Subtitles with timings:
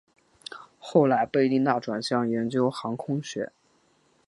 [0.79, 3.51] 后来贝利纳转向研究航空学。